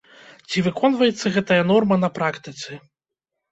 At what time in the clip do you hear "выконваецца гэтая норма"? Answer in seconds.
0.67-2.01